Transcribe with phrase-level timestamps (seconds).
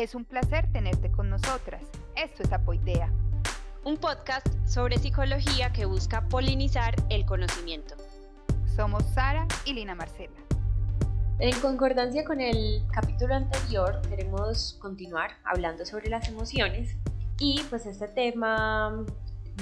[0.00, 1.82] Es un placer tenerte con nosotras.
[2.16, 3.12] Esto es Apoidea.
[3.84, 7.96] Un podcast sobre psicología que busca polinizar el conocimiento.
[8.74, 10.38] Somos Sara y Lina Marcela.
[11.38, 16.96] En concordancia con el capítulo anterior, queremos continuar hablando sobre las emociones
[17.38, 19.04] y pues este tema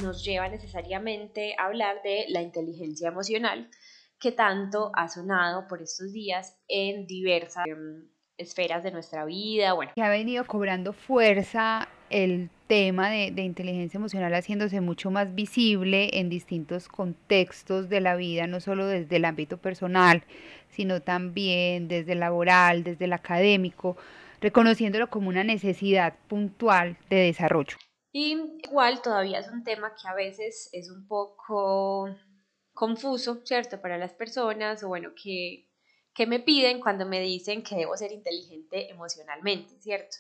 [0.03, 3.69] nos lleva necesariamente a hablar de la inteligencia emocional
[4.21, 8.07] que tanto ha sonado por estos días en diversas em,
[8.39, 9.75] esferas de nuestra vida.
[9.75, 9.93] Bueno.
[9.95, 16.19] Que ha venido cobrando fuerza el tema de, de, inteligencia emocional haciéndose mucho más visible
[16.19, 20.23] en distintos contextos de la vida, no solo desde el ámbito personal,
[20.71, 23.97] sino también desde el laboral, desde el académico,
[24.41, 27.77] reconociéndolo como una necesidad puntual de desarrollo.
[28.13, 32.09] Y igual todavía es un tema que a veces es un poco
[32.73, 33.81] confuso, ¿cierto?
[33.81, 35.68] Para las personas, o bueno, que
[36.19, 40.17] ¿Qué me piden cuando me dicen que debo ser inteligente emocionalmente, ¿cierto?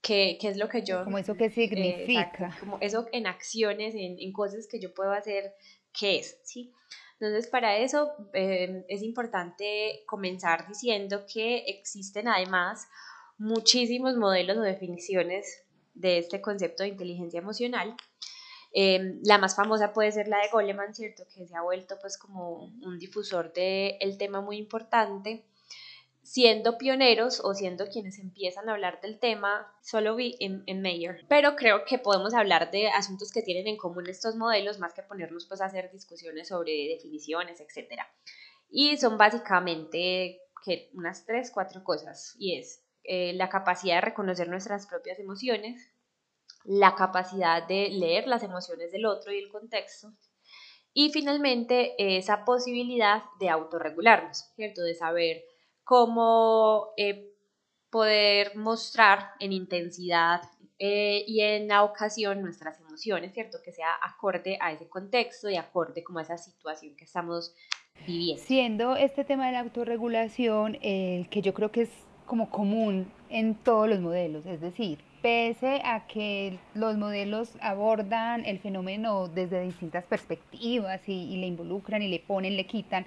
[0.00, 1.04] ¿Qué, qué es lo que yo...
[1.04, 2.56] Como eso qué significa.
[2.58, 5.52] como eso en acciones, en, en, cosas que yo puedo hacer,
[5.92, 6.40] ¿qué es?
[6.42, 6.72] ¿sí?
[7.20, 12.88] Entonces, para eso em, es importante comenzar diciendo que existen además
[13.36, 17.94] muchísimos modelos o definiciones de este concepto de inteligencia emocional
[18.78, 21.22] Em, la más famosa puede ser la de Goleman, ¿cierto?
[21.34, 25.46] Que se ha vuelto pues como un difusor del el tema muy importante.
[26.20, 31.24] Siendo pioneros o siendo quienes empiezan a hablar del tema, solo vi en, en Mayer.
[31.26, 35.02] Pero creo que podemos hablar de asuntos que tienen en común estos modelos más que
[35.02, 38.02] ponernos pues a hacer discusiones sobre definiciones, etc.
[38.68, 42.36] Y son básicamente que unas tres, cuatro cosas.
[42.38, 45.88] Y es eh, la capacidad de reconocer nuestras propias emociones,
[46.66, 50.12] la capacidad de leer las emociones del otro y el contexto.
[50.92, 54.82] Y finalmente esa posibilidad de autorregularnos, ¿cierto?
[54.82, 55.42] De saber
[55.84, 57.32] cómo eh,
[57.90, 60.40] poder mostrar en intensidad
[60.78, 63.58] eh, y en la ocasión nuestras emociones, ¿cierto?
[63.64, 67.54] Que sea acorde a ese contexto y acorde como a esa situación que estamos
[68.06, 68.42] viviendo.
[68.42, 71.90] Siendo este tema de la autorregulación el que yo creo que es
[72.26, 78.60] como común en todos los modelos, es decir, pese a que los modelos abordan el
[78.60, 83.04] fenómeno desde distintas perspectivas y, le involucran y le ponen, le quitan,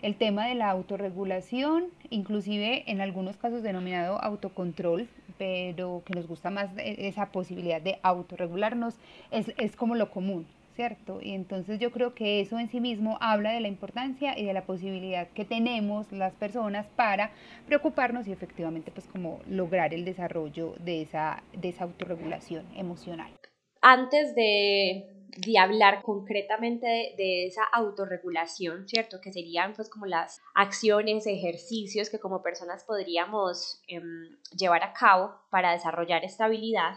[0.00, 6.48] el tema de la autorregulación, inclusive en algunos casos denominado autocontrol, pero que nos gusta
[6.48, 8.94] más e, esa posibilidad de autorregularnos,
[9.30, 10.46] es, es como lo común.
[10.78, 11.18] ¿Cierto?
[11.20, 14.52] Y entonces yo creo que eso en sí mismo habla de la importancia y de
[14.52, 17.32] la posibilidad que tenemos las personas para
[17.66, 23.28] preocuparnos y efectivamente pues como lograr el desarrollo de esa, de esa autorregulación emocional.
[23.80, 25.04] Antes de,
[25.36, 29.20] de hablar concretamente de, de, esa autorregulación, ¿cierto?
[29.20, 35.34] Que serían pues como las acciones, ejercicios que como personas podríamos em, llevar a cabo
[35.50, 36.94] para desarrollar esta habilidad,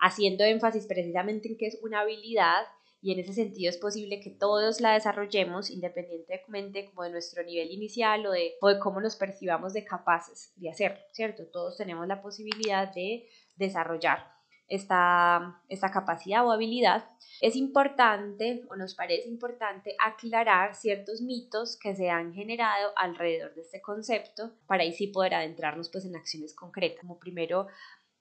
[0.00, 2.64] haciendo énfasis precisamente en que es una habilidad
[3.02, 7.72] y en ese sentido es posible que todos la desarrollemos independientemente como de nuestro nivel
[7.72, 11.46] inicial o de, o de cómo nos percibamos de capaces de hacerlo, ¿cierto?
[11.48, 14.32] Todos tenemos la posibilidad de desarrollar
[14.68, 17.04] esta, esta capacidad o habilidad.
[17.40, 23.62] Es importante o nos parece importante aclarar ciertos mitos que se han generado alrededor de
[23.62, 27.00] este concepto para ahí sí poder adentrarnos pues en acciones concretas.
[27.00, 27.66] Como primero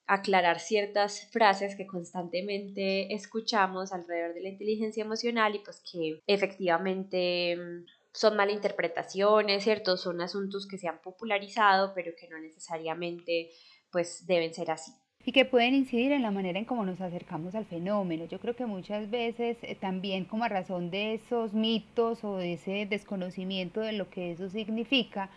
[0.08, 7.56] aclarar ciertas frases que constantemente escuchamos alrededor de la inteligencia emocional y pues que efectivamente
[7.56, 9.98] mm, son malinterpretaciones, ¿cierto?
[9.98, 13.52] Son asuntos que se han popularizado, pero que no necesariamente
[13.92, 14.92] pues deben ser así.
[15.24, 18.26] Y que pueden incidir en la manera en cómo nos acercamos al fenómeno.
[18.26, 22.54] Yo creo que muchas veces eh, también como a razón de esos mitos o de
[22.54, 25.30] ese desconocimiento de lo que eso significa,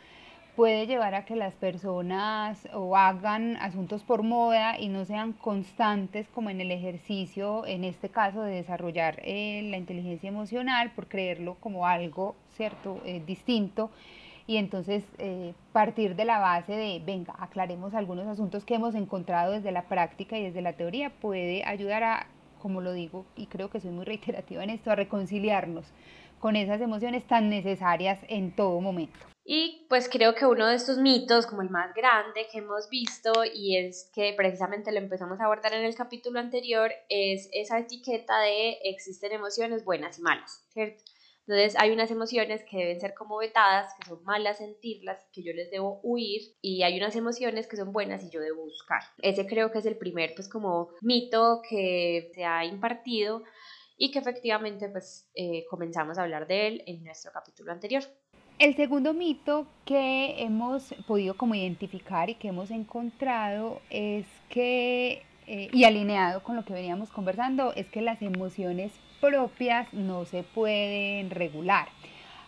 [0.56, 6.28] puede llevar a que las personas o hagan asuntos por moda y no sean constantes
[6.28, 11.56] como en el ejercicio, en este caso, de desarrollar eh, la inteligencia emocional por creerlo
[11.60, 13.91] como algo, ¿cierto?, eh, distinto.
[14.47, 19.53] Y entonces eh, partir de la base de, venga, aclaremos algunos asuntos que hemos encontrado
[19.53, 22.27] desde la práctica y desde la teoría puede ayudar a,
[22.60, 25.86] como lo digo, y creo que soy muy reiterativa en esto, a reconciliarnos
[26.39, 29.34] con esas emociones tan necesarias en todo momento.
[29.47, 33.45] Y pues creo que uno de estos mitos, como el más grande que hemos visto,
[33.45, 38.41] y es que precisamente lo empezamos a abordar en el capítulo anterior, es esa etiqueta
[38.41, 41.03] de existen emociones buenas y malas, ¿cierto?
[41.47, 45.53] Entonces hay unas emociones que deben ser como vetadas, que son malas sentirlas, que yo
[45.53, 49.03] les debo huir, y hay unas emociones que son buenas y yo debo buscar.
[49.19, 53.43] Ese creo que es el primer pues como mito que se ha impartido
[53.99, 58.05] y que efectivamente pues eh, comenzamos a hablar de él en nuestro capítulo anterior.
[58.59, 65.71] El segundo mito que hemos podido como identificar y que hemos encontrado es que, eh,
[65.72, 71.30] y alineado con lo que veníamos conversando, es que las emociones propias no se pueden
[71.30, 71.89] regular.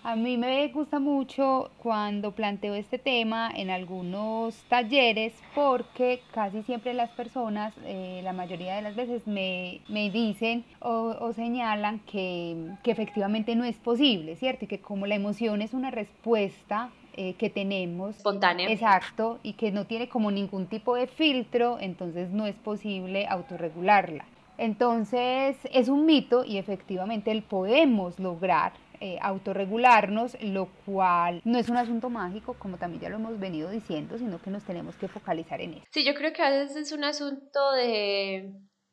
[0.07, 6.95] A mí me gusta mucho cuando planteo este tema en algunos talleres porque casi siempre
[6.95, 12.55] las personas, eh, la mayoría de las veces, me, dicen o, señalan que,
[12.85, 14.67] efectivamente no es posible, ¿cierto?
[14.67, 18.19] Y que como la emoción es una respuesta eh, que tenemos.
[18.19, 18.71] Espontánea.
[18.71, 24.25] Exacto, y que no tiene como ningún tipo de filtro, entonces no es posible autorregularla.
[24.59, 31.69] Entonces es un mito y efectivamente el podemos lograr eh, autorregularnos, lo cual no es
[31.69, 35.09] un asunto mágico, como también ya lo hemos venido diciendo, sino que nos tenemos que
[35.09, 35.87] focalizar en eso.
[35.91, 38.53] Sí, yo creo que a veces es un asunto de,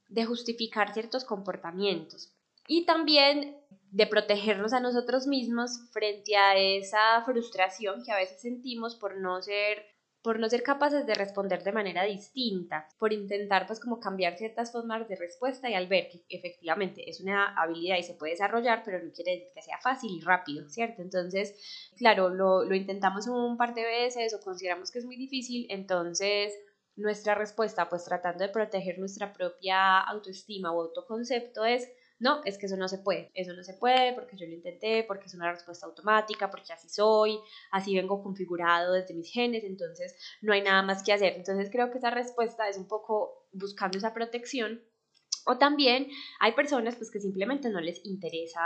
[0.09, 2.33] de justificar ciertos comportamientos
[2.67, 3.57] y también
[3.91, 9.41] de protegernos a nosotros mismos frente a esa frustración que a veces sentimos por no
[9.41, 9.92] ser
[10.23, 14.71] por no ser capaces de responder de manera distinta, por intentar pues como cambiar ciertas
[14.71, 18.83] formas de respuesta y al ver que efectivamente es una habilidad y se puede desarrollar,
[18.85, 21.01] pero no quiere decir que sea fácil y rápido, ¿cierto?
[21.01, 21.53] Entonces,
[21.97, 26.57] claro, lo, lo intentamos un par de veces o consideramos que es muy difícil, entonces
[26.95, 32.67] nuestra respuesta pues tratando de proteger nuestra propia autoestima o autoconcepto es no, es que
[32.67, 35.51] eso no se puede, eso no se puede porque yo lo intenté, porque es una
[35.51, 37.39] respuesta automática, porque así soy,
[37.71, 41.33] así vengo configurado desde mis genes, entonces no hay nada más que hacer.
[41.33, 44.81] Entonces creo que esa respuesta es un poco buscando esa protección.
[45.45, 46.07] O también
[46.39, 48.61] hay personas pues que simplemente no les interesa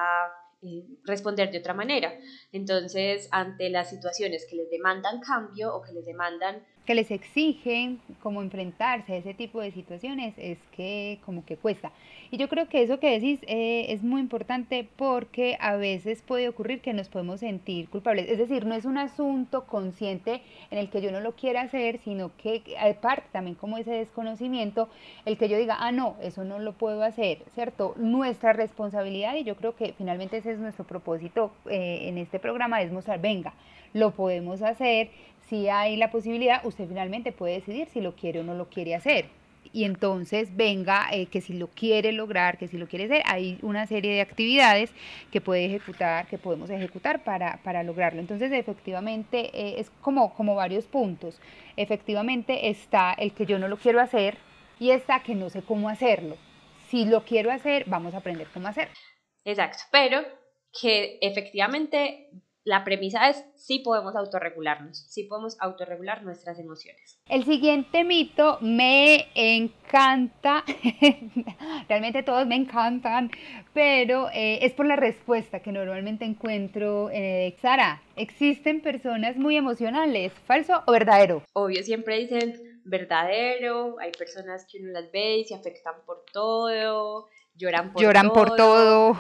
[0.62, 2.18] eh, responder de otra manera.
[2.52, 8.00] Entonces, ante las situaciones que les demandan cambio o que les demandan que les exigen
[8.24, 11.92] como enfrentarse a ese tipo de situaciones es que como que cuesta.
[12.32, 16.48] Y yo creo que eso que decís eh, es muy importante porque a veces puede
[16.48, 18.30] ocurrir que nos podemos sentir culpables.
[18.30, 20.42] Es decir, no es un asunto consciente
[20.72, 24.88] en el que yo no lo quiera hacer, sino que aparte también como ese desconocimiento,
[25.26, 27.96] el que yo diga, ah, no, eso no lo puedo hacer, ¿cierto?
[27.98, 32.82] Nuestra responsabilidad, y yo creo que finalmente ese es nuestro propósito eh, en este programa,
[32.82, 33.54] es mostrar, venga,
[33.94, 35.10] lo podemos hacer
[35.50, 38.96] si hay la posibilidad, usted finalmente puede decidir si lo quiere o no lo quiere
[38.96, 39.26] hacer.
[39.74, 43.60] Y entonces venga, eh, que si lo quiere lograr, que si lo quiere hacer, hay
[43.62, 44.92] una serie de actividades
[45.32, 48.20] que puede ejecutar, que podemos ejecutar para, para lograrlo.
[48.20, 51.40] Entonces, efectivamente, eh, es como, como varios puntos.
[51.76, 54.38] Efectivamente está el que yo no lo quiero hacer
[54.80, 56.38] y está que no sé cómo hacerlo.
[56.90, 58.90] Si lo quiero hacer, vamos a aprender cómo hacer.
[59.44, 60.22] Exacto, pero
[60.82, 62.30] que efectivamente
[62.68, 67.18] la premisa es sí podemos autorregularnos, sí podemos autorregular nuestras emociones.
[67.30, 70.66] El siguiente mito me encanta,
[71.88, 73.32] realmente todos me encantan,
[73.74, 80.34] pero eh, es por la respuesta que normalmente encuentro en Sara, ¿existen personas muy emocionales?
[80.46, 81.44] ¿Falso o verdadero?
[81.54, 87.30] Obvio, siempre dicen verdadero, hay personas que uno las ve y se afectan por todo,
[87.56, 88.34] lloran por lloran todo.
[88.34, 89.18] por todo.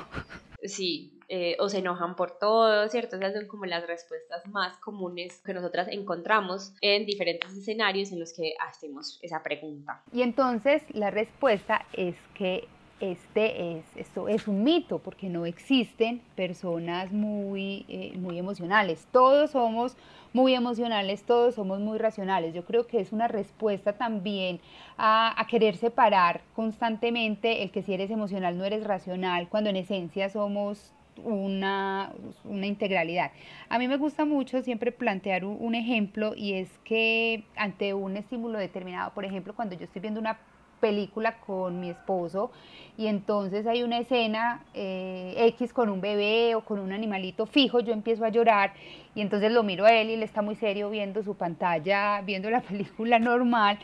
[0.64, 3.18] Sí, eh, o se enojan por todo, ¿cierto?
[3.18, 8.32] Esas son como las respuestas más comunes que nosotras encontramos en diferentes escenarios en los
[8.32, 10.02] que hacemos esa pregunta.
[10.14, 12.70] Y entonces la respuesta es que
[13.00, 19.06] este es, esto es un mito, porque no existen personas muy, eh, muy emocionales.
[19.12, 19.98] Todos somos
[20.34, 22.54] muy emocionales, todos somos muy racionales.
[22.54, 24.60] Yo creo que es una respuesta también
[24.98, 29.76] a, a, querer separar constantemente el que si eres emocional no eres racional, cuando en
[29.76, 30.94] esencia somos
[31.24, 32.12] una,
[32.44, 33.32] una, integralidad.
[33.70, 38.60] A mí me gusta mucho siempre plantear un, ejemplo y es que ante un estímulo
[38.60, 40.40] determinado, por ejemplo, cuando yo estoy viendo una
[40.80, 42.52] película con mi esposo
[42.98, 47.80] y entonces hay una escena eh, X con un bebé o con un animalito fijo,
[47.80, 48.74] yo empiezo a llorar
[49.16, 52.50] y entonces lo miro a él y él está muy serio viendo su pantalla, viendo
[52.50, 53.80] la película normal.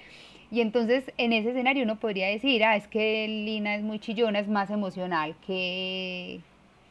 [0.53, 4.37] Y entonces en ese escenario uno podría decir, ah, es que Lina es muy chillona,
[4.37, 6.41] es más emocional que,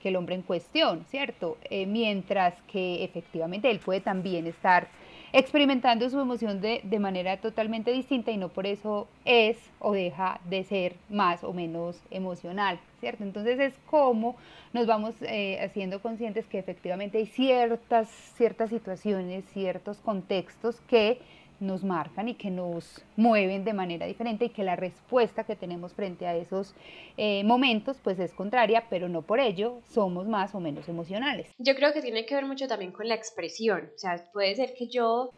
[0.02, 1.56] que el hombre en cuestión, ¿cierto?
[1.70, 4.88] Eh, mientras que efectivamente él puede también estar
[5.32, 10.40] experimentando su emoción de, de, manera totalmente distinta y no por eso es o deja
[10.50, 13.22] de ser más o menos emocional, ¿cierto?
[13.24, 14.36] Entonces es como
[14.72, 21.18] nos vamos eh, haciendo conscientes que efectivamente hay ciertas, ciertas situaciones, ciertos contextos que
[21.62, 25.92] nos marcan y que nos mueven de manera diferente y que la respuesta que tenemos
[25.92, 26.74] frente a esos
[27.16, 31.50] eh, momentos pues es contraria, pero no por ello somos más o menos emocionales.
[31.58, 34.74] Yo creo que tiene que ver mucho también con la expresión, o sea, puede ser
[34.74, 35.30] que yo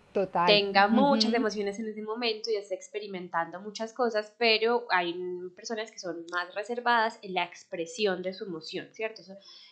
[0.47, 5.15] tenga muchas emociones en ese momento y esté experimentando muchas cosas, pero hay
[5.57, 9.23] personas que son más reservadas en la expresión de su emoción, ¿cierto?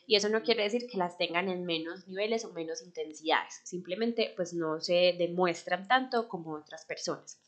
[0.06, 4.32] y eso no quiere decir que las tengan en menos niveles o menos intensidades, simplemente
[4.36, 7.38] pues no se demuestran tanto como otras personas.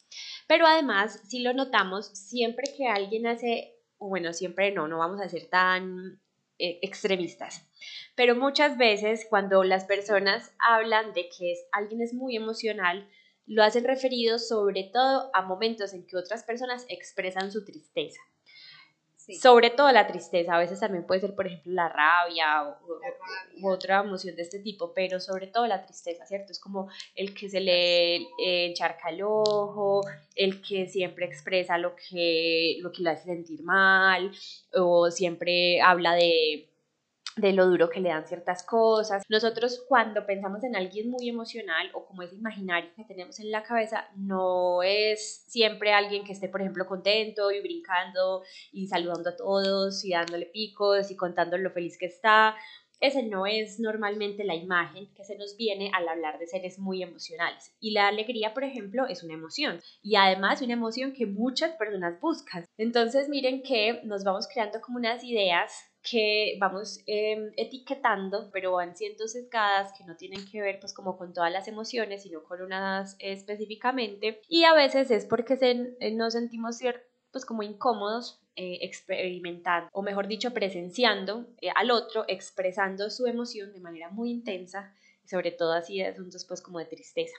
[0.46, 5.20] Pero además, si lo notamos, siempre que alguien hace, o bueno, siempre no, no vamos
[5.20, 6.20] a ser tan
[6.58, 7.68] eh, extremistas.
[8.14, 13.08] Pero muchas veces cuando las personas hablan de que es, alguien es muy emocional,
[13.46, 18.20] lo hacen referido sobre todo a momentos en que otras personas expresan su tristeza.
[19.40, 24.00] Sobre todo la tristeza, a veces también puede ser, por ejemplo, la rabia o, otra
[24.00, 26.52] emoción de este tipo, pero sobre todo la tristeza, ¿cierto?
[26.52, 30.02] Es como el que se le encharca el ojo,
[30.34, 34.30] el que siempre expresa lo que, lo que le hace sentir mal,
[34.74, 36.73] o siempre habla de
[37.36, 39.22] de lo duro que le dan ciertas cosas.
[39.28, 43.62] Nosotros cuando pensamos en alguien muy emocional o como ese imaginario que tenemos en la
[43.62, 49.36] cabeza, no es siempre alguien que esté, por ejemplo, contento y brincando y saludando a
[49.36, 52.54] todos y dándole picos y contando lo feliz que está.
[53.00, 57.02] Ese no es normalmente la imagen que se nos viene al hablar de seres muy
[57.02, 57.74] emocionales.
[57.80, 59.80] Y la alegría, por ejemplo, es una emoción.
[60.02, 62.64] Y además una emoción que muchas personas buscan.
[62.78, 65.72] Entonces miren que nos vamos creando como unas ideas
[66.08, 71.16] que vamos em, etiquetando, pero van siendo sesgadas, que no tienen que ver pues como
[71.16, 74.42] con todas las emociones, sino con unas específicamente.
[74.48, 76.78] Y a veces es porque se, eh, nos sentimos
[77.32, 83.72] pues como incómodos eh, experimentando, o mejor dicho, presenciando eh, al otro, expresando su emoción
[83.72, 84.94] de manera muy intensa,
[85.24, 87.34] sobre todo así de asuntos pues como de tristeza.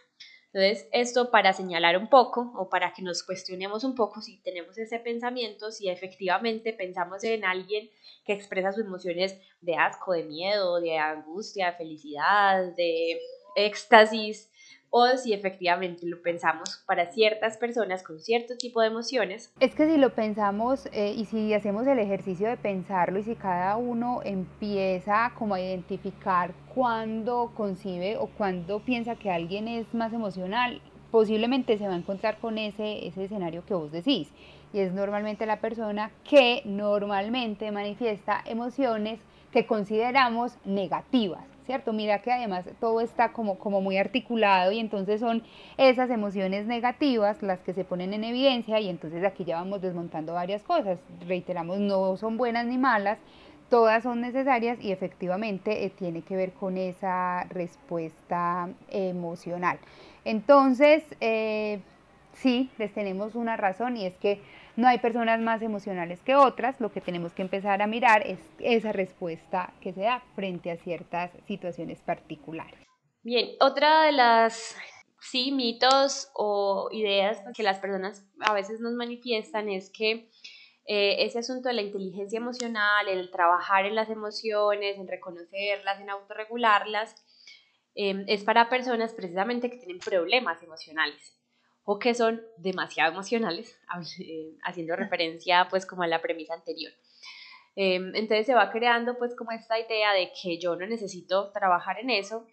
[0.56, 4.78] Entonces, esto para señalar un poco o para que nos cuestionemos un poco si tenemos
[4.78, 7.90] ese pensamiento, si efectivamente pensamos en alguien
[8.26, 13.20] que expresa sus emociones de asco, de miedo, de angustia, de felicidad, de
[13.58, 14.50] éxtasis,
[14.98, 19.54] o si efectivamente lo pensamos para ciertas personas con cierto tipo de emociones.
[19.60, 23.36] Es que si lo pensamos eh, y si hacemos el ejercicio de pensarlo y si
[23.36, 30.14] cada uno empieza como a identificar cuándo concibe o cuándo piensa que alguien es más
[30.14, 34.30] emocional, posiblemente se va a encontrar con ese, ese escenario que vos decís.
[34.72, 39.20] Y es normalmente la persona que normalmente manifiesta emociones
[39.52, 41.55] que consideramos negativas.
[41.66, 41.94] ¿Cierto?
[41.94, 45.44] Mira que además todo está como, como muy articulado y entonces son
[45.78, 50.34] esas emociones negativas las que se ponen en evidencia y entonces aquí ya vamos desmontando
[50.34, 51.00] varias cosas.
[51.28, 53.20] Reiteramos, no son buenas ni malas,
[53.70, 59.80] todas son necesarias y efectivamente eh, tiene que ver con esa respuesta emocional.
[60.24, 61.80] Entonces, eh,
[62.36, 64.42] sí, les tenemos una razón y es que
[64.76, 68.40] no hay personas más emocionales que otras, lo que tenemos que empezar a mirar es
[68.60, 72.80] esa respuesta que se da frente a ciertas situaciones particulares.
[73.24, 74.76] Bien, otra de las
[75.20, 80.30] sí, mitos o ideas que las personas a veces nos manifiestan es que
[80.88, 86.10] eh, ese asunto de la inteligencia emocional, el trabajar en las emociones, en reconocerlas, en
[86.10, 87.16] autorregularlas,
[87.96, 91.35] eh, es para personas precisamente que tienen problemas emocionales
[91.86, 93.80] o que son demasiado emocionales,
[94.20, 96.92] eh, haciendo referencia pues como a la premisa anterior.
[97.78, 102.00] Em, entonces se va creando pues como esta idea de que yo no necesito trabajar
[102.00, 102.48] en eso,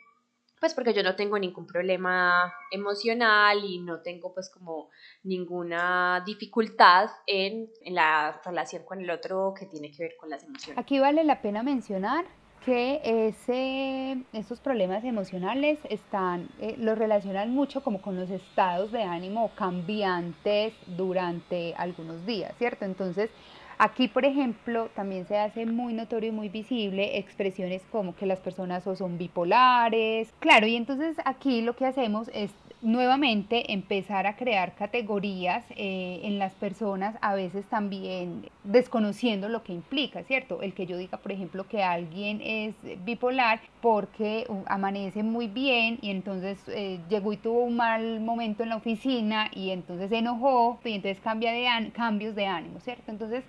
[0.60, 4.90] pues porque yo no tengo ningún problema emocional y no tengo pues como
[5.24, 10.44] ninguna dificultad en, en la relación con el otro que tiene que ver con las
[10.44, 10.78] emociones.
[10.78, 12.26] Aquí vale la pena mencionar
[12.64, 19.02] que ese, esos problemas emocionales están, eh, los relacionan mucho como con los estados de
[19.02, 22.84] ánimo cambiantes durante algunos días, ¿cierto?
[22.84, 23.30] Entonces,
[23.78, 28.38] aquí, por ejemplo, también se hace muy notorio y muy visible expresiones como que las
[28.38, 32.52] personas o son bipolares, claro, y entonces aquí lo que hacemos es
[32.82, 39.72] nuevamente empezar a crear categorías eh, en las personas, a veces también desconociendo lo que
[39.72, 40.62] implica, ¿cierto?
[40.62, 42.74] El que yo diga, por ejemplo, que alguien es
[43.04, 48.64] bipolar porque uh, amanece muy bien y entonces eh, llegó y tuvo un mal momento
[48.64, 53.12] en la oficina y entonces se enojó y entonces cambia de cambios de ánimo, ¿cierto?
[53.12, 53.44] Entonces,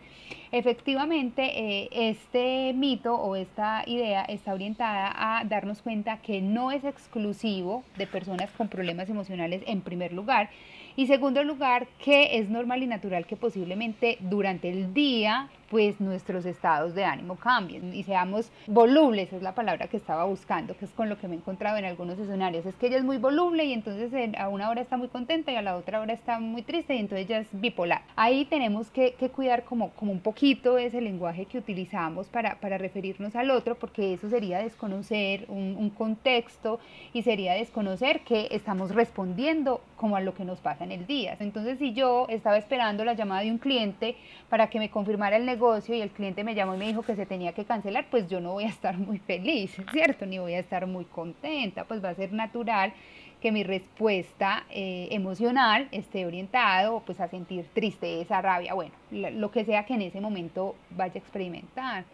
[0.54, 6.84] efectivamente, eh, este mito o esta idea está orientada a darnos cuenta que no es
[6.84, 10.52] exclusivo de personas con problemas emocionales en primer lugar,
[10.96, 16.46] y segundo lugar, que es normal y natural que posiblemente durante el día pues nuestros
[16.46, 20.92] estados de ánimo cambien y seamos volubles, es la palabra que estaba buscando, que es
[20.92, 22.68] con lo que me he encontrado en algunos escenarios.
[22.68, 25.56] Es que ella es muy voluble y entonces a una hora está muy contenta y
[25.56, 28.04] a la otra hora está muy triste y entonces ella es bipolar.
[28.16, 33.36] Ahí tenemos que, cuidar como, como un poquito ese lenguaje que utilizamos para, para referirnos
[33.36, 36.80] al otro, porque eso sería desconocer un, un contexto
[37.14, 41.36] y sería desconocer que estamos respondiendo como a lo que nos pasa en el día.
[41.40, 44.16] Entonces, si yo estaba esperando la llamada de un cliente
[44.50, 47.16] para que me confirmara el negocio y el cliente me llamó y me dijo que
[47.16, 50.26] se tenía que cancelar, pues yo no voy a estar muy feliz, ¿cierto?
[50.26, 52.94] Ni voy a estar muy contenta, pues va a ser natural
[53.42, 59.66] que mi respuesta eh, emocional esté orientado pues a sentir tristeza, rabia, bueno, lo que
[59.66, 62.06] sea que en ese momento vaya a experimentar.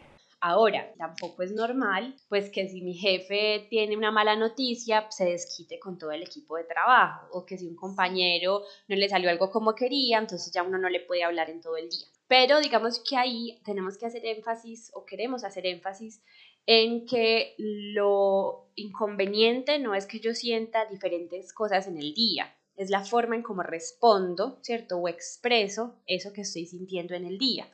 [0.42, 5.80] Ahora, tampoco es normal, pues que si mi jefe tiene una mala noticia, se desquite
[5.80, 9.52] con todo el equipo de trabajo, o que si un compañero no le salió algo
[9.52, 12.08] como quería, entonces ya uno no le puede hablar en todo el día.
[12.28, 16.22] Pero digamos que ahí tenemos que hacer énfasis o queremos hacer énfasis
[16.66, 22.90] en que lo inconveniente no es que yo sienta diferentes cosas en el día, es
[22.90, 24.98] la forma en cómo respondo, ¿cierto?
[25.00, 27.68] O expreso eso que estoy sintiendo en el día.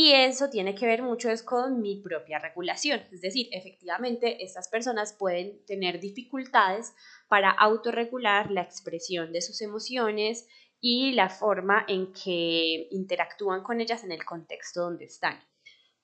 [0.00, 3.02] Y eso tiene que ver mucho es con mi propia regulación.
[3.10, 6.94] Es decir, efectivamente, estas personas pueden tener dificultades
[7.26, 10.46] para autorregular la expresión de sus emociones
[10.80, 15.36] y la forma en que interactúan con ellas en el contexto donde están.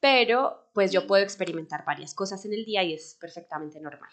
[0.01, 4.11] Pero, pues yo puedo experimentar varias cosas en el día y es perfectamente normal.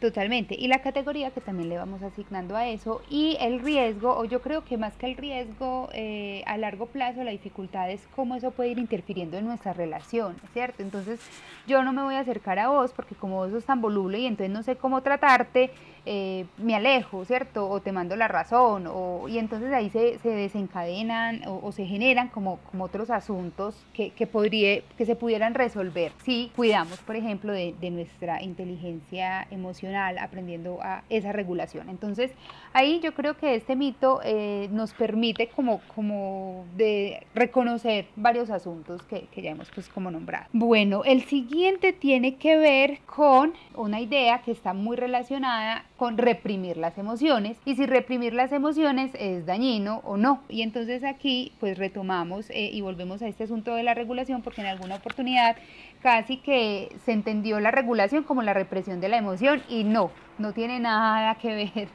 [0.00, 0.56] Totalmente.
[0.58, 4.40] Y la categoría que también le vamos asignando a eso y el riesgo, o yo
[4.40, 8.50] creo que más que el riesgo eh, a largo plazo, la dificultad es cómo eso
[8.50, 10.82] puede ir interfiriendo en nuestra relación, ¿cierto?
[10.82, 11.20] Entonces
[11.66, 14.26] yo no me voy a acercar a vos porque como vos sos tan voluble y
[14.26, 15.70] entonces no sé cómo tratarte,
[16.06, 17.68] eh, me alejo, ¿cierto?
[17.68, 22.28] O te mando la razón, o, y entonces ahí se, se desencadenan o, se generan
[22.28, 27.74] como, otros asuntos que, que, podría, que se pudieran resolver si cuidamos, por ejemplo, de,
[27.80, 31.88] de nuestra inteligencia emocional, aprendiendo a esa regulación.
[31.88, 32.30] Entonces,
[32.72, 39.02] ahí yo creo que este mito eh, nos permite como, como de reconocer varios asuntos
[39.02, 40.46] que, que ya hemos pues como nombrado.
[40.52, 46.78] Bueno, el siguiente tiene que ver con una idea que está muy relacionada con reprimir
[46.78, 50.42] las emociones y si reprimir las emociones es dañino o no.
[50.48, 54.62] Y entonces aquí pues retomamos eh, y volvemos a este asunto de la regulación porque
[54.62, 55.56] en alguna oportunidad
[56.02, 60.54] casi que se entendió la regulación como la represión de la emoción y no, no
[60.54, 61.88] tiene nada que ver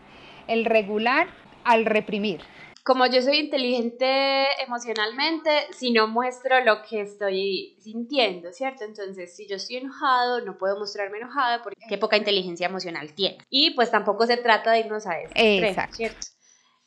[0.48, 1.26] el regular
[1.64, 2.42] al reprimir
[2.86, 8.84] como yo soy inteligente emocionalmente, si no muestro lo que estoy sintiendo, ¿cierto?
[8.84, 13.40] Entonces, si yo estoy enojado, no puedo mostrarme enojada porque qué poca inteligencia emocional tiene.
[13.50, 15.34] Y pues tampoco se trata de irnos a eso,
[15.94, 16.28] ¿cierto?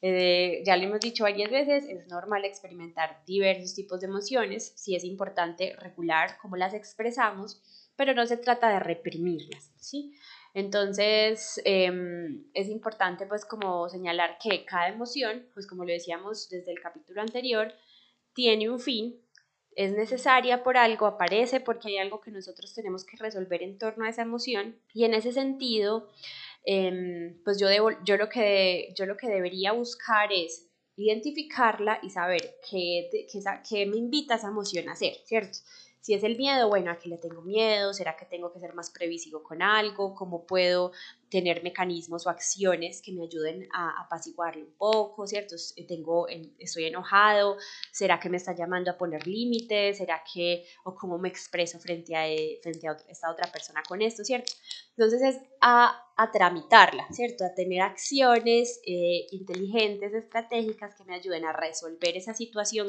[0.01, 4.95] Eh, ya lo hemos dicho varias veces, es normal experimentar diversos tipos de emociones, sí
[4.95, 7.61] es importante regular cómo las expresamos,
[7.97, 10.13] pero no se trata de reprimirlas, ¿sí?
[10.59, 16.73] Entonces, em, es importante pues como señalar que cada emoción, pues como lo decíamos desde
[16.73, 17.73] el capítulo anterior,
[18.35, 19.23] tiene un fin,
[19.77, 24.05] es necesaria por algo, aparece porque hay algo que nosotros tenemos que resolver en torno
[24.05, 26.09] a esa emoción y en ese sentido,
[26.65, 30.67] em, pues yo, debo, yo, lo que, yo lo que debería buscar es
[30.97, 35.59] identificarla y saber qué, qué, qué me invita esa emoción a hacer, ¿cierto?
[36.09, 37.93] Si es el miedo, bueno, ¿a qué le tengo miedo?
[37.93, 40.15] ¿Será que tengo que ser más previsivo con algo?
[40.15, 40.91] ¿Cómo puedo
[41.29, 45.55] tener mecanismos o acciones que me ayuden a apaciguarlo un poco, ¿cierto?
[45.87, 46.27] Tengo,
[46.59, 47.59] estoy enojado,
[47.93, 49.99] ¿será que me está llamando a poner límites?
[49.99, 54.01] ¿Será que, o cómo me expreso frente a, eh, frente a esta otra persona con
[54.01, 54.55] esto, ¿cierto?
[54.97, 57.45] Entonces es a, a tramitarla, ¿cierto?
[57.45, 62.87] A tener acciones eh, inteligentes, estratégicas que me ayuden a resolver esa situación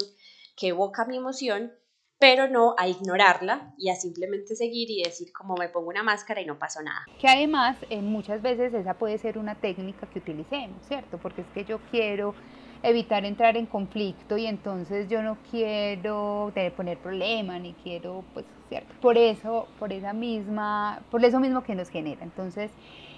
[0.55, 1.73] que evoca mi emoción
[2.19, 6.41] pero no a ignorarla y a simplemente seguir y decir como me pongo una máscara
[6.41, 7.05] y no pasó nada.
[7.17, 11.17] Que además eh, muchas veces esa puede ser una técnica que utilicemos, ¿cierto?
[11.17, 12.36] Porque es que yo quiero
[12.84, 18.45] evitar entrar en conflicto y entonces yo no quiero tener, poner problema ni quiero, pues,
[18.67, 18.93] ¿cierto?
[19.01, 22.23] Por eso, por esa misma, por eso mismo que nos genera.
[22.23, 22.71] Entonces,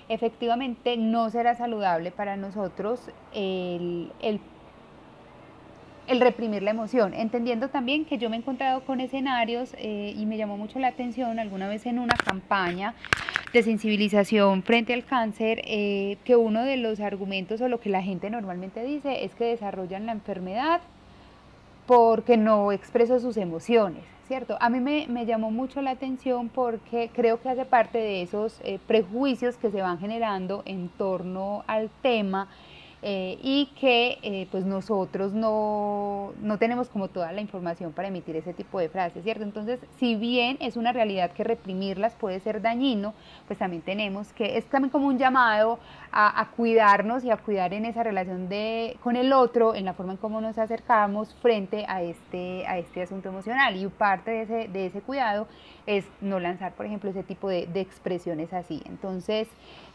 [0.10, 3.00] efectivamente no será saludable para nosotros
[3.34, 4.40] el, el
[6.12, 10.26] el reprimir la emoción, entendiendo también que yo me he encontrado con escenarios eh, y
[10.26, 12.94] me llamó mucho la atención alguna vez en una campaña
[13.54, 18.02] de sensibilización frente al cáncer, eh, que uno de los argumentos o lo que la
[18.02, 20.82] gente normalmente dice es que desarrollan la enfermedad
[21.88, 24.58] porque no expreso sus emociones, ¿cierto?
[24.60, 28.60] A mí me, me llamó mucho la atención porque creo que hace parte de esos
[28.64, 32.50] eh, prejuicios que se van generando en torno al tema
[33.04, 38.36] eh, y que eh, pues nosotros no, no, tenemos como toda la información para emitir
[38.36, 39.44] ese tipo de frases, ¿cierto?
[39.44, 43.16] Entonces, si bien es una realidad que reprimirlas puede ser dañino,
[43.48, 45.80] pues también tenemos que, es también como un llamado
[46.12, 50.12] a, cuidarnos y a cuidar en esa relación de, con el otro, en la forma
[50.12, 53.78] en cómo nos acercamos frente a este, a este asunto emocional.
[53.78, 55.48] Y parte de ese, de ese cuidado
[55.86, 58.82] es no lanzar, por ejemplo, ese tipo de, expresiones así.
[58.86, 59.48] Entonces,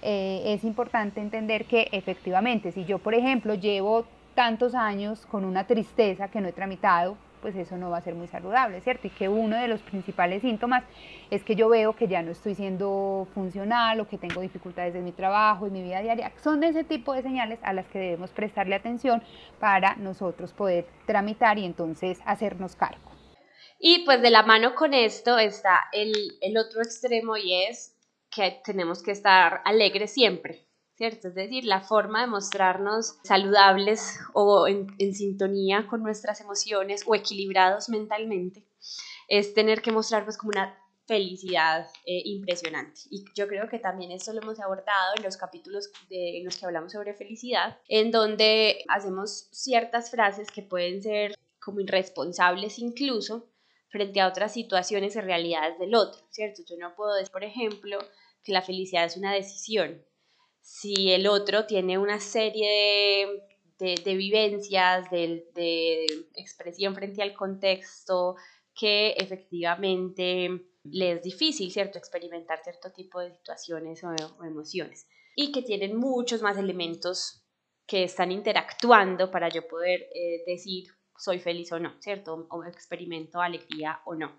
[0.03, 5.67] eh, es importante entender que efectivamente, si yo, por ejemplo, llevo tantos años con una
[5.67, 9.07] tristeza que no he tramitado, pues eso no va a ser muy saludable, ¿cierto?
[9.07, 10.83] Y que uno de los principales síntomas
[11.31, 15.05] es que yo veo que ya no estoy siendo funcional o que tengo dificultades en
[15.05, 16.33] mi trabajo, en mi vida diaria.
[16.43, 19.23] Son ese tipo de señales a las que debemos prestarle atención
[19.61, 23.06] para nosotros poder tramitar y entonces hacernos cargo.
[23.89, 27.95] Y pues de la mano con esto está el, el otro extremo y es
[28.29, 31.29] que tenemos que estar alegres siempre, ¿cierto?
[31.29, 37.89] Es decir, la forma de mostrarnos saludables o en, sintonía con nuestras emociones o equilibrados
[37.89, 38.67] mentalmente
[39.29, 43.03] es tener que mostrar pues como una felicidad eh, impresionante.
[43.09, 46.57] Y yo creo que también esto lo hemos abordado en los capítulos de, en los
[46.57, 53.49] que hablamos sobre felicidad, en donde hacemos ciertas frases que pueden ser como irresponsables incluso
[53.97, 56.63] frente a otras situaciones y realidades del otro, ¿cierto?
[56.69, 57.99] Yo no puedo decir, por ejemplo,
[58.43, 60.05] que la felicidad es una decisión.
[60.61, 63.27] Si el otro tiene una serie
[63.79, 68.37] de, vivencias, de, expresión frente al contexto,
[68.75, 70.51] que efectivamente
[70.85, 75.07] le es difícil, ¿cierto?, experimentar cierto tipo de situaciones o, emociones.
[75.35, 77.43] Y que tienen muchos más elementos
[77.87, 82.47] que están interactuando para yo poder eh, decir soy feliz o no, ¿cierto?
[82.51, 84.33] O experimento alegría o no.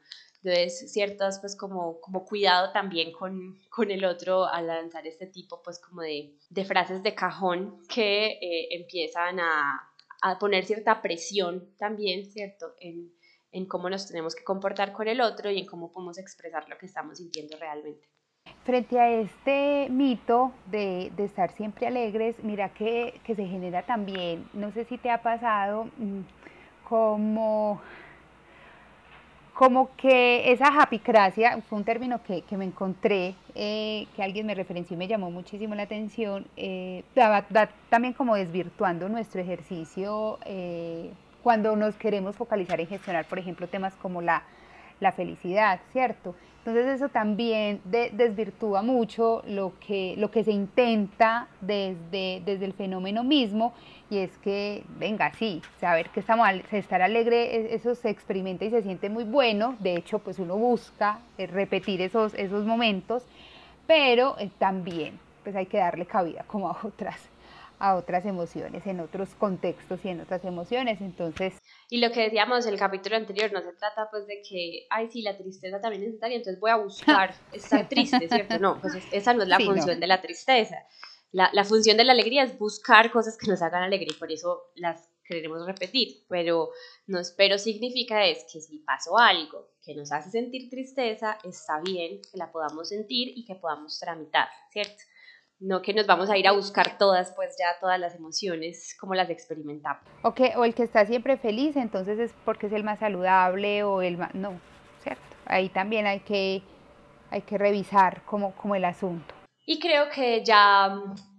[0.44, 5.62] Entonces, ciertas, pues como, como cuidado también con, con el otro al lanzar este tipo,
[5.64, 11.76] pues como de, de frases de cajón que eh, empiezan a, a, poner cierta presión
[11.78, 12.76] también, ¿cierto?
[12.80, 13.12] En,
[13.52, 16.78] en cómo nos tenemos que comportar con el otro y en cómo podemos expresar lo
[16.78, 18.08] que estamos sintiendo realmente.
[18.64, 24.50] Frente a este mito de, de estar siempre alegres, mira que, que, se genera también,
[24.54, 26.22] no sé si te ha pasado, mm,
[26.88, 27.82] como
[29.54, 34.54] como que esa japicracia fue un término que, que me encontré, eh, que alguien me
[34.54, 37.04] referenció y me llamó muchísimo la atención, eh,
[37.90, 43.96] también como desvirtuando nuestro ejercicio eh, cuando nos queremos focalizar en gestionar, por ejemplo, temas
[43.96, 44.44] como la,
[45.00, 46.36] la felicidad, ¿cierto?
[46.60, 53.24] Entonces eso también desvirtúa mucho lo que, lo que se intenta desde, desde el fenómeno
[53.24, 53.74] mismo
[54.10, 58.70] y es que, venga, sí, saber que estamos, estar alegre, e, eso se experimenta y
[58.70, 63.24] se siente muy bueno, de hecho pues uno busca eh, repetir esos, esos momentos,
[63.86, 67.30] pero eh, también pues hay que darle cabida como a otras
[67.80, 71.00] a otras emociones, en otros contextos y en otras emociones.
[71.00, 71.54] Entonces...
[71.90, 75.10] Y lo que decíamos en el capítulo anterior, no se trata pues de que, ay,
[75.10, 78.60] sí, la tristeza también es necesaria, entonces voy a buscar estar triste, ¿cierto?
[78.60, 80.76] No, pues esa no es la función de la tristeza.
[81.32, 84.32] La, la, función de la alegría es buscar cosas que nos hagan alegría y por
[84.32, 86.70] eso las queremos repetir, pero
[87.06, 92.22] no pero significa es que si pasó algo que nos hace sentir tristeza, está bien
[92.22, 95.04] que la podamos sentir y que podamos tramitar, ¿cierto?
[95.60, 99.16] No que nos vamos a ir a buscar todas, pues ya todas las emociones como
[99.16, 100.04] las experimentamos.
[100.24, 104.02] Okay, o el que está siempre feliz, entonces es porque es el más saludable o
[104.02, 104.34] el más...
[104.36, 104.60] No,
[105.02, 105.22] ¿cierto?
[105.46, 106.62] Ahí también hay que,
[107.32, 109.34] hay que revisar como, como el asunto.
[109.66, 110.96] Y creo que ya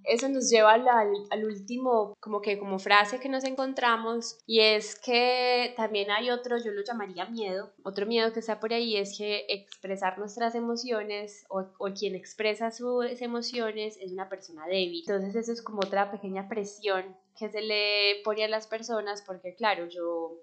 [0.08, 4.98] eso nos lleva al, al, último, como que como frase que nos encontramos, y es
[4.98, 9.16] que también hay otro, yo lo llamaría miedo, otro miedo que está por ahí es
[9.16, 15.04] que expresar nuestras emociones o, o quien expresa sus emociones es una persona débil.
[15.06, 19.54] Entonces eso es como otra pequeña presión que se le pone a las personas porque
[19.54, 20.42] claro, yo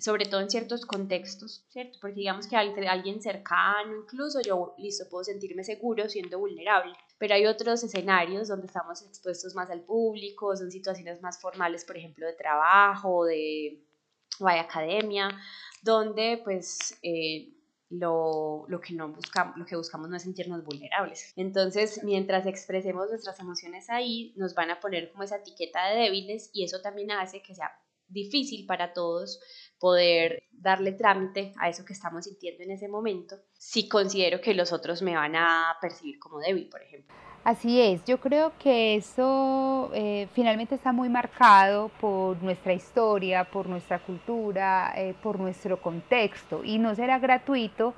[0.00, 1.98] sobre todo en ciertos contextos, ¿cierto?
[2.00, 7.46] Porque digamos que alguien cercano, incluso yo, listo, puedo sentirme seguro siendo vulnerable, pero hay
[7.46, 12.32] otros escenarios donde estamos expuestos más al público, son situaciones más formales, por ejemplo, de
[12.32, 13.84] trabajo de,
[14.40, 15.28] o de academia,
[15.82, 16.98] donde pues...
[17.02, 17.56] Eh,
[17.90, 21.32] lo, lo, que no buscamos, lo que buscamos no es sentirnos vulnerables.
[21.34, 26.50] Entonces, mientras expresemos nuestras emociones ahí, nos van a poner como esa etiqueta de débiles
[26.52, 27.72] y eso también hace que sea
[28.10, 29.40] difícil para todos
[29.80, 34.72] poder darle trámite a eso que estamos sintiendo en ese momento si considero que los
[34.72, 37.14] otros me van a percibir como débil, por ejemplo.
[37.42, 43.66] Así es, yo creo que eso eh, finalmente está muy marcado por nuestra historia, por
[43.66, 47.94] nuestra cultura, eh, por nuestro contexto y no será gratuito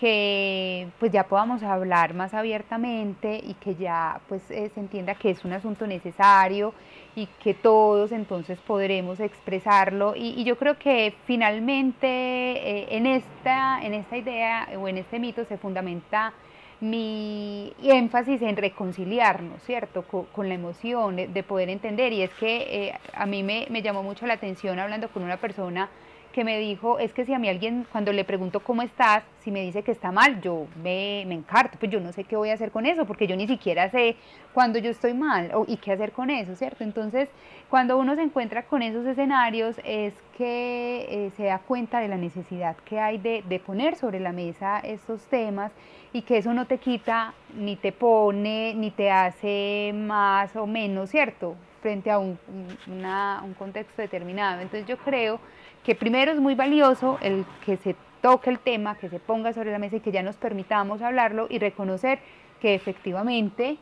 [0.00, 5.28] que pues ya podamos hablar más abiertamente y que ya pues eh, se entienda que
[5.28, 6.72] es un asunto necesario
[7.14, 13.92] y que todos entonces podremos expresarlo y, yo creo que finalmente eh, en, esta, en
[13.92, 16.32] esta idea o en este mito se fundamenta
[16.80, 20.02] mi énfasis en reconciliarnos, ¿cierto?
[20.02, 22.14] Con, la emoción, de, poder entender.
[22.14, 25.36] Y es que eh, a mí me, me, llamó mucho la atención hablando con una
[25.36, 25.90] persona
[26.32, 29.50] que me dijo, es que si a mí alguien, cuando le pregunto cómo estás, si
[29.50, 32.50] me dice que está mal, yo me, me encarto, pues yo no sé qué voy
[32.50, 34.16] a hacer con eso, porque yo ni siquiera sé
[34.52, 36.84] cuándo yo estoy mal o, y qué hacer con eso, ¿cierto?
[36.84, 37.30] Entonces,
[37.68, 42.16] cuando uno se encuentra con esos escenarios, es que eh, se da cuenta de la
[42.16, 45.72] necesidad que hay de, de poner sobre la mesa estos temas
[46.12, 51.10] y que eso no te quita, ni te pone, ni te hace más o menos,
[51.10, 51.54] ¿cierto?
[51.80, 52.38] Frente a un,
[52.86, 54.60] un contexto determinado.
[54.60, 55.40] Entonces yo creo
[55.84, 59.72] que primero es muy valioso el que se toque el tema, que se ponga sobre
[59.72, 62.20] la mesa y que ya nos permitamos hablarlo y reconocer
[62.60, 63.78] que efectivamente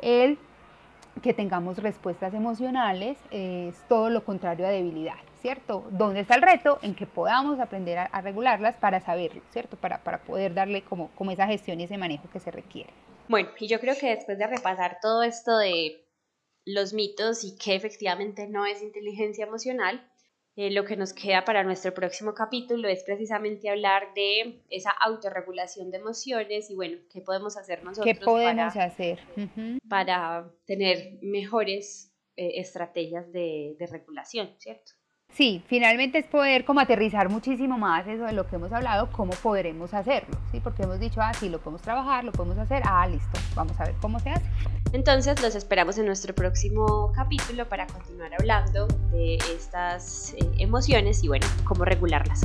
[0.00, 0.38] el
[1.22, 5.84] que tengamos respuestas emocionales es todo lo contrario a debilidad, ¿cierto?
[5.90, 6.78] ¿Dónde está el reto?
[6.82, 9.76] En que podamos aprender a, regularlas para saberlo, ¿cierto?
[9.76, 12.90] Para, para poder darle como, como esa gestión y ese manejo que se requiere.
[13.28, 16.04] Bueno, y yo creo que después de repasar todo esto de
[16.64, 20.09] los mitos y que efectivamente no es inteligencia emocional,
[20.60, 25.90] eh, lo que nos queda para nuestro próximo capítulo es precisamente hablar de esa autorregulación
[25.90, 29.20] de emociones y bueno, qué podemos hacer nosotros ¿Qué podemos para, hacer?
[29.88, 34.92] para tener mejores eh, estrategias de, de regulación, ¿cierto?
[35.32, 39.32] Sí, finalmente es poder como aterrizar muchísimo más eso de lo que hemos hablado, cómo
[39.42, 40.60] podremos hacerlo, ¿sí?
[40.60, 43.84] Porque hemos dicho, ah, sí, lo podemos trabajar, lo podemos hacer, ah, listo, vamos a
[43.84, 44.44] ver cómo se hace.
[44.92, 51.28] Entonces los esperamos en nuestro próximo capítulo para continuar hablando de estas eh, emociones y
[51.28, 52.40] bueno, cómo regularlas.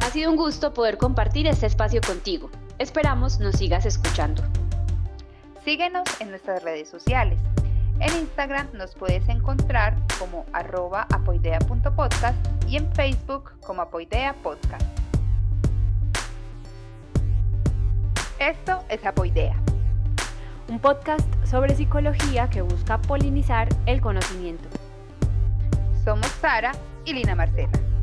[0.00, 2.50] Ha sido un gusto poder compartir este espacio contigo.
[2.78, 4.42] Esperamos nos sigas escuchando.
[5.64, 7.38] Síguenos en nuestras redes sociales
[8.00, 12.36] en Instagram nos puedes encontrar como arroba apoidea.podcast
[12.68, 14.84] y en Facebook como apoidea podcast.
[18.38, 19.56] Esto es Apoidea.
[20.68, 24.68] Un podcast sobre psicología que busca polinizar el conocimiento.
[26.04, 26.72] Somos Sara
[27.04, 27.95] y Lina Marcela.